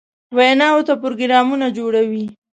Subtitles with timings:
[0.37, 2.25] ویناوو ته پروګرامونه جوړوي.